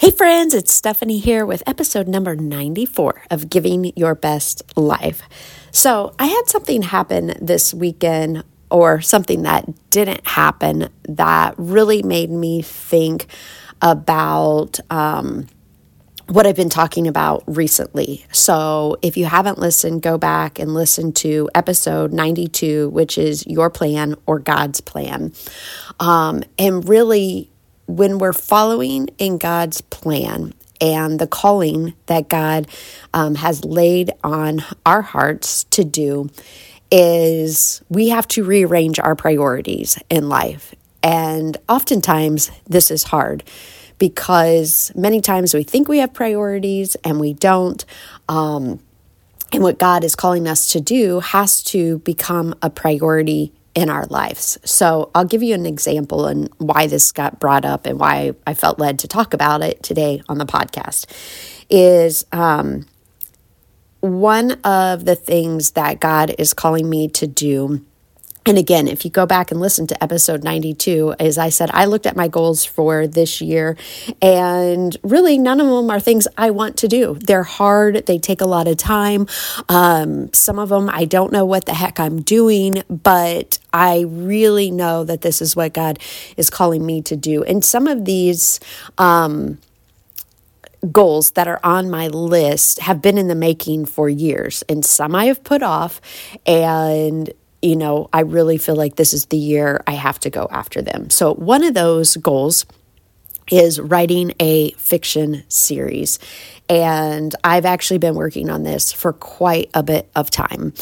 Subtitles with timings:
[0.00, 5.22] Hey, friends, it's Stephanie here with episode number 94 of Giving Your Best Life.
[5.72, 12.30] So, I had something happen this weekend, or something that didn't happen, that really made
[12.30, 13.26] me think
[13.82, 15.48] about um,
[16.28, 18.24] what I've been talking about recently.
[18.30, 23.68] So, if you haven't listened, go back and listen to episode 92, which is Your
[23.68, 25.32] Plan or God's Plan.
[25.98, 27.50] Um, and really,
[27.88, 32.68] when we're following in God's plan and the calling that God
[33.12, 36.30] um, has laid on our hearts to do,
[36.92, 40.74] is we have to rearrange our priorities in life.
[41.02, 43.42] And oftentimes, this is hard
[43.98, 47.84] because many times we think we have priorities and we don't.
[48.28, 48.80] Um,
[49.52, 54.06] and what God is calling us to do has to become a priority in our
[54.06, 54.58] lives.
[54.64, 58.54] So I'll give you an example and why this got brought up and why I
[58.54, 61.06] felt led to talk about it today on the podcast
[61.70, 62.86] is um,
[64.00, 67.86] one of the things that God is calling me to do
[68.48, 71.84] and again, if you go back and listen to episode 92, as I said, I
[71.84, 73.76] looked at my goals for this year,
[74.22, 77.18] and really none of them are things I want to do.
[77.20, 79.26] They're hard, they take a lot of time.
[79.68, 84.70] Um, some of them I don't know what the heck I'm doing, but I really
[84.70, 85.98] know that this is what God
[86.38, 87.44] is calling me to do.
[87.44, 88.60] And some of these,
[88.96, 89.58] um,
[90.92, 95.14] goals that are on my list have been in the making for years and some
[95.14, 96.00] I have put off
[96.46, 100.48] and you know, I really feel like this is the year I have to go
[100.50, 101.10] after them.
[101.10, 102.64] So, one of those goals
[103.50, 106.18] is writing a fiction series.
[106.68, 110.74] And I've actually been working on this for quite a bit of time.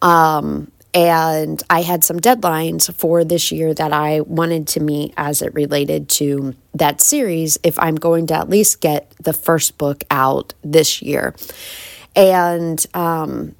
[0.00, 5.42] Um, and I had some deadlines for this year that I wanted to meet as
[5.42, 10.04] it related to that series if I'm going to at least get the first book
[10.08, 11.34] out this year.
[12.14, 13.56] And um,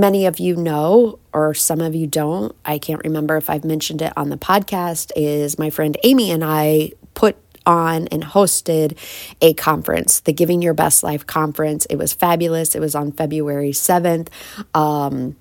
[0.00, 4.02] many of you know, or some of you don't, I can't remember if I've mentioned
[4.02, 8.96] it on the podcast, is my friend Amy and I put on and hosted
[9.40, 11.84] a conference, the Giving Your Best Life conference.
[11.86, 12.74] It was fabulous.
[12.74, 14.28] It was on February 7th.
[14.74, 15.36] Um,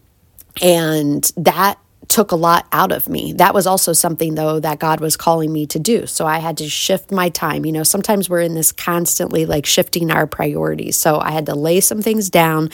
[0.61, 1.77] and that
[2.07, 3.33] took a lot out of me.
[3.33, 6.05] That was also something, though, that God was calling me to do.
[6.05, 7.65] So I had to shift my time.
[7.65, 10.95] You know, sometimes we're in this constantly like shifting our priorities.
[10.97, 12.69] So I had to lay some things down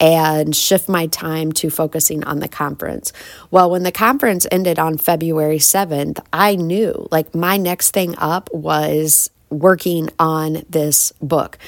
[0.00, 3.12] and shift my time to focusing on the conference.
[3.50, 8.52] Well, when the conference ended on February 7th, I knew like my next thing up
[8.52, 11.58] was working on this book.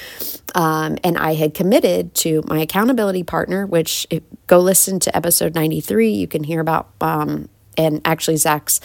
[0.53, 4.07] Um, and I had committed to my accountability partner, which
[4.47, 6.11] go listen to episode 93.
[6.11, 8.79] You can hear about, um, and actually, Zach's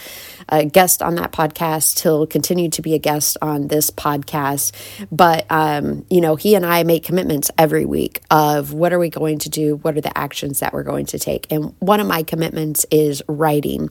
[0.49, 2.01] a guest on that podcast.
[2.01, 4.73] He'll continue to be a guest on this podcast.
[5.09, 9.09] But, um, you know, he and I make commitments every week of what are we
[9.09, 9.77] going to do?
[9.77, 11.49] What are the actions that we're going to take?
[11.49, 13.89] And one of my commitments is writing.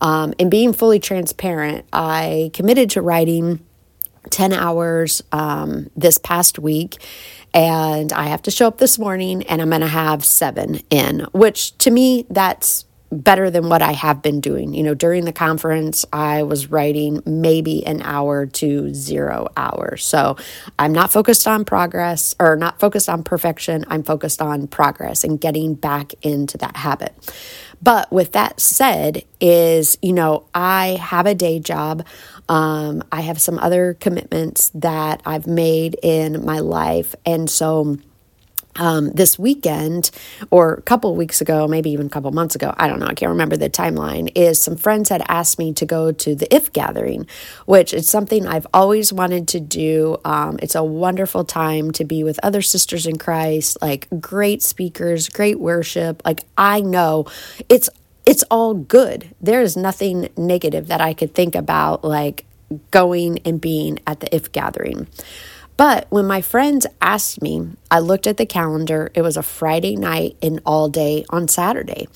[0.00, 3.65] Um, and being fully transparent, I committed to writing
[4.30, 6.96] 10 hours um, this past week.
[7.54, 11.26] And I have to show up this morning and I'm going to have seven in,
[11.32, 14.74] which to me, that's better than what I have been doing.
[14.74, 20.04] You know, during the conference, I was writing maybe an hour to zero hours.
[20.04, 20.36] So
[20.78, 23.84] I'm not focused on progress or not focused on perfection.
[23.88, 27.14] I'm focused on progress and getting back into that habit.
[27.82, 32.06] But with that said, is, you know, I have a day job.
[32.48, 37.14] Um, I have some other commitments that I've made in my life.
[37.24, 37.98] And so,
[38.78, 40.10] um, this weekend
[40.50, 43.14] or a couple weeks ago, maybe even a couple months ago, I don't know, I
[43.14, 46.72] can't remember the timeline, is some friends had asked me to go to the IF
[46.72, 47.26] gathering,
[47.64, 50.18] which is something I've always wanted to do.
[50.24, 55.28] Um, it's a wonderful time to be with other sisters in Christ, like great speakers,
[55.28, 56.22] great worship.
[56.24, 57.26] Like I know
[57.68, 57.88] it's
[58.26, 59.34] it's all good.
[59.40, 62.44] There is nothing negative that I could think about like
[62.90, 65.06] going and being at the IF gathering.
[65.76, 69.10] But when my friends asked me, I looked at the calendar.
[69.14, 72.08] It was a Friday night and all day on Saturday.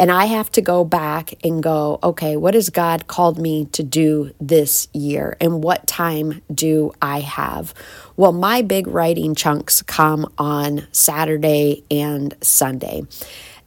[0.00, 3.82] And I have to go back and go, okay, what has God called me to
[3.82, 5.36] do this year?
[5.40, 7.74] And what time do I have?
[8.16, 13.02] Well, my big writing chunks come on Saturday and Sunday.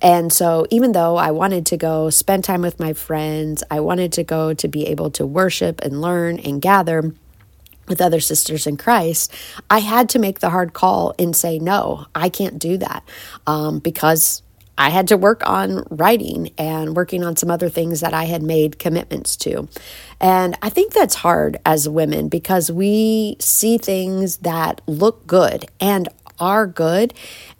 [0.01, 4.13] And so, even though I wanted to go spend time with my friends, I wanted
[4.13, 7.13] to go to be able to worship and learn and gather
[7.87, 9.33] with other sisters in Christ,
[9.69, 13.03] I had to make the hard call and say, no, I can't do that
[13.45, 14.41] um, because
[14.77, 18.41] I had to work on writing and working on some other things that I had
[18.41, 19.67] made commitments to.
[20.19, 26.09] And I think that's hard as women because we see things that look good and
[26.41, 27.13] are good,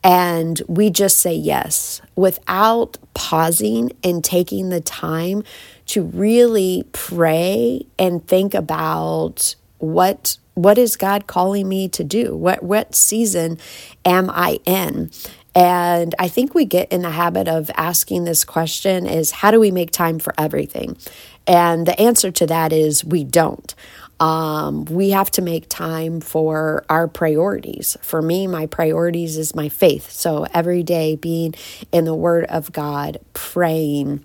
[0.04, 5.44] and we just say yes without pausing and taking the time
[5.86, 12.36] to really pray and think about what what is God calling me to do?
[12.36, 13.58] What what season
[14.04, 15.12] am I in?
[15.54, 19.60] And I think we get in the habit of asking this question is how do
[19.60, 20.98] we make time for everything?
[21.46, 23.74] And the answer to that is we don't.
[24.20, 27.98] Um, we have to make time for our priorities.
[28.04, 30.12] For me, my priorities is my faith.
[30.12, 31.56] So every day being
[31.92, 34.24] in the Word of God, praying,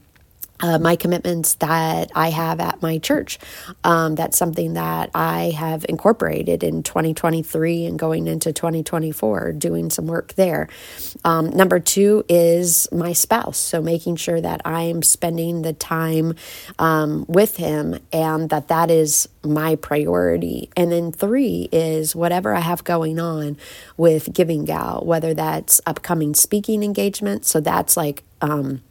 [0.60, 3.38] uh, my commitments that I have at my church.
[3.84, 10.06] Um, that's something that I have incorporated in 2023 and going into 2024, doing some
[10.06, 10.68] work there.
[11.24, 13.58] Um, number two is my spouse.
[13.58, 16.34] So making sure that I am spending the time
[16.78, 20.70] um, with him and that that is my priority.
[20.76, 23.56] And then three is whatever I have going on
[23.96, 27.48] with Giving Gal, whether that's upcoming speaking engagements.
[27.48, 28.82] So that's like, um,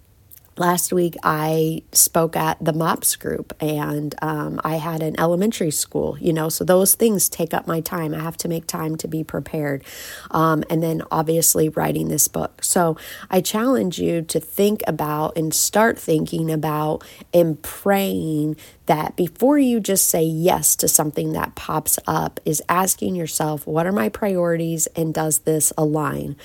[0.58, 6.18] last week I spoke at the MOPS group and um, I had an elementary school,
[6.20, 8.14] you know, so those things take up my time.
[8.14, 9.84] I have to make time to be prepared.
[10.32, 12.64] Um, and then obviously writing this book.
[12.64, 12.98] So
[13.30, 17.04] I challenge you to think about and start thinking about
[17.34, 18.56] and praying
[18.86, 23.88] that before you just say yes to something that pops up, is asking yourself, what
[23.88, 26.36] are my priorities and does this align?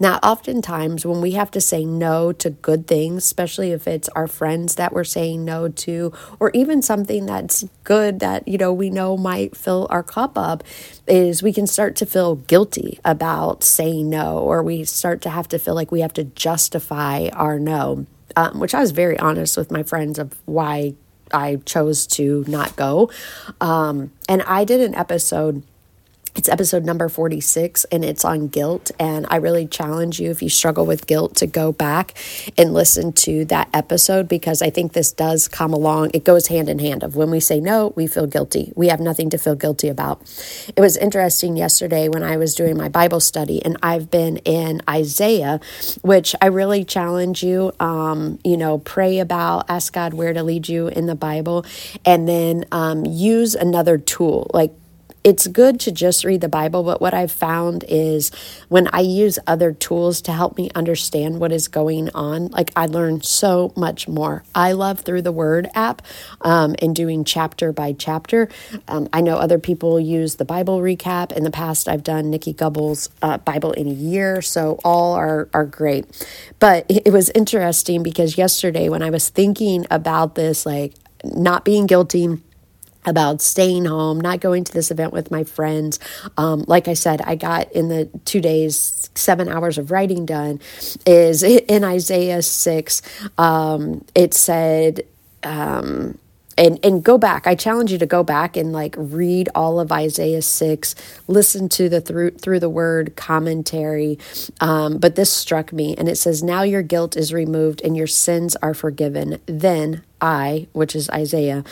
[0.00, 4.26] Now, oftentimes when we have to say no to good things, especially if it's our
[4.26, 8.90] friends that we're saying no to, or even something that's good that, you know, we
[8.90, 10.64] know might fill our cup up,
[11.06, 15.48] is we can start to feel guilty about saying no, or we start to have
[15.48, 18.06] to feel like we have to justify our no.
[18.36, 20.94] Um, which I was very honest with my friends of why
[21.32, 23.10] I chose to not go.
[23.60, 25.62] Um, and I did an episode
[26.34, 28.90] it's episode number 46 and it's on guilt.
[28.98, 32.14] And I really challenge you, if you struggle with guilt, to go back
[32.58, 36.10] and listen to that episode because I think this does come along.
[36.12, 38.72] It goes hand in hand of when we say no, we feel guilty.
[38.74, 40.22] We have nothing to feel guilty about.
[40.74, 44.82] It was interesting yesterday when I was doing my Bible study and I've been in
[44.88, 45.60] Isaiah,
[46.02, 50.68] which I really challenge you, um, you know, pray about, ask God where to lead
[50.68, 51.64] you in the Bible,
[52.04, 54.72] and then um, use another tool like
[55.24, 58.30] it's good to just read the Bible, but what I've found is
[58.68, 62.84] when I use other tools to help me understand what is going on, like I
[62.84, 64.44] learn so much more.
[64.54, 66.02] I love Through the Word app
[66.42, 68.50] um, and doing chapter by chapter.
[68.86, 71.32] Um, I know other people use the Bible recap.
[71.32, 75.48] In the past, I've done Nicky Gumbel's uh, Bible in a year, so all are,
[75.54, 76.04] are great.
[76.58, 80.92] But it was interesting because yesterday when I was thinking about this, like
[81.24, 82.40] not being guilty,
[83.06, 85.98] about staying home, not going to this event with my friends.
[86.36, 90.60] Um, like I said, I got in the two days, seven hours of writing done.
[91.06, 93.02] Is in Isaiah 6,
[93.38, 95.02] um, it said,
[95.42, 96.18] um,
[96.56, 99.90] and and go back i challenge you to go back and like read all of
[99.92, 100.94] isaiah 6
[101.26, 104.18] listen to the through through the word commentary
[104.60, 108.06] um, but this struck me and it says now your guilt is removed and your
[108.06, 111.62] sins are forgiven then I, which is Isaiah,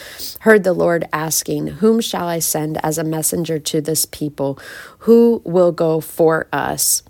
[0.41, 4.59] heard the Lord asking, Whom shall I send as a messenger to this people?
[5.01, 7.03] Who will go for us?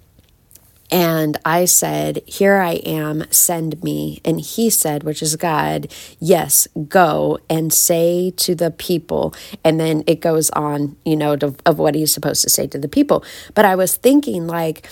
[0.92, 4.20] And I said, Here I am, send me.
[4.26, 5.90] And he said, which is God,
[6.20, 9.34] Yes, go and say to the people.
[9.64, 12.78] And then it goes on, you know, to, of what he's supposed to say to
[12.78, 13.24] the people.
[13.54, 14.86] But I was thinking, like,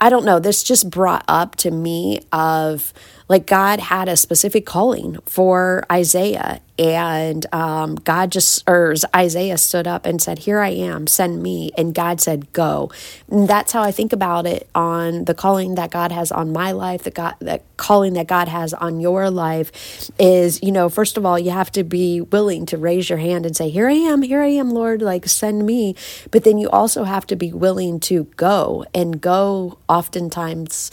[0.00, 2.92] I, don't know, this just brought up to me of
[3.28, 9.86] like God had a specific calling for Isaiah and um, God just, or Isaiah stood
[9.86, 11.70] up and said, Here I am, send me.
[11.78, 12.90] And God said, Go.
[13.30, 16.72] And that's how I think about it on the calling that God has on my
[16.72, 21.16] life, the God, the calling that God has on your life is, you know, first
[21.16, 23.94] of all, you have to be willing to raise your hand and say, Here I
[23.94, 25.94] am, here I am, Lord, like send me.
[26.30, 30.90] But then you also have to be willing to go and go oftentimes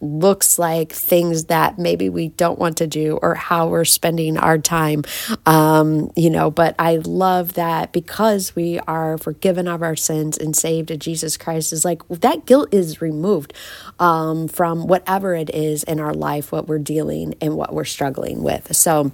[0.00, 4.58] looks like things that maybe we don't want to do or how we're spending our
[4.58, 5.02] time.
[5.46, 10.56] Um, you know but i love that because we are forgiven of our sins and
[10.56, 13.52] saved in jesus christ is like that guilt is removed
[13.98, 18.42] um, from whatever it is in our life what we're dealing and what we're struggling
[18.42, 18.74] with.
[18.76, 19.12] So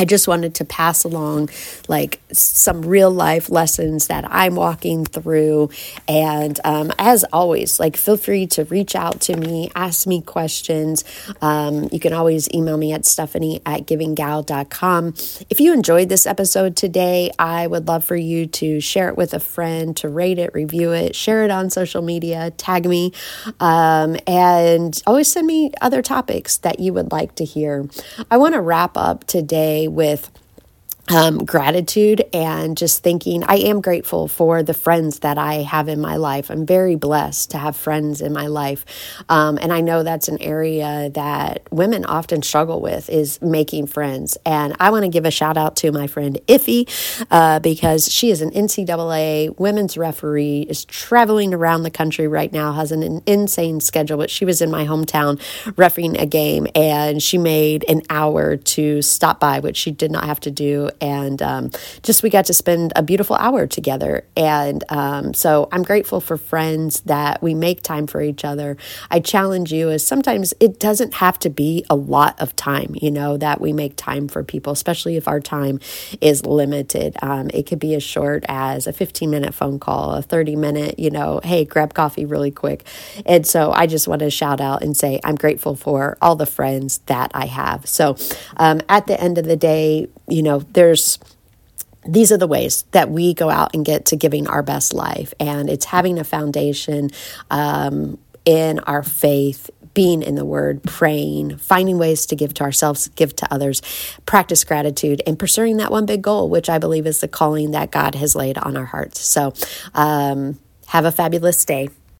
[0.00, 1.50] I just wanted to pass along
[1.86, 5.68] like some real life lessons that I'm walking through.
[6.08, 11.04] And um, as always, like feel free to reach out to me, ask me questions.
[11.42, 15.08] Um, you can always email me at stephanie at givinggal.com.
[15.50, 19.34] If you enjoyed this episode today, I would love for you to share it with
[19.34, 23.12] a friend, to rate it, review it, share it on social media, tag me,
[23.60, 27.86] um, and always send me other topics that you would like to hear.
[28.30, 30.30] I want to wrap up today with
[31.10, 36.00] um, gratitude and just thinking I am grateful for the friends that I have in
[36.00, 36.50] my life.
[36.50, 38.84] I'm very blessed to have friends in my life.
[39.28, 44.38] Um, and I know that's an area that women often struggle with is making friends.
[44.46, 46.88] And I want to give a shout out to my friend Iffy
[47.30, 52.72] uh, because she is an NCAA women's referee, is traveling around the country right now,
[52.72, 54.18] has an, insane schedule.
[54.18, 55.40] But she was in my hometown
[55.76, 60.24] refereeing a game and she made an hour to stop by, which she did not
[60.24, 61.70] have to do and um,
[62.02, 64.24] just we got to spend a beautiful hour together.
[64.36, 68.76] And um, so I'm grateful for friends that we make time for each other.
[69.10, 73.10] I challenge you as sometimes it doesn't have to be a lot of time, you
[73.10, 75.80] know, that we make time for people, especially if our time
[76.20, 77.16] is limited.
[77.22, 80.98] Um, it could be as short as a 15 minute phone call, a 30 minute,
[80.98, 82.84] you know, hey, grab coffee really quick.
[83.26, 86.46] And so I just want to shout out and say I'm grateful for all the
[86.46, 87.88] friends that I have.
[87.88, 88.16] So
[88.56, 91.18] um, at the end of the day, you know, there's
[92.08, 95.34] these are the ways that we go out and get to giving our best life.
[95.38, 97.10] And it's having a foundation
[97.50, 103.08] um, in our faith, being in the Word, praying, finding ways to give to ourselves,
[103.08, 103.82] give to others,
[104.24, 107.90] practice gratitude, and pursuing that one big goal, which I believe is the calling that
[107.90, 109.20] God has laid on our hearts.
[109.20, 109.52] So,
[109.94, 111.90] um, have a fabulous day.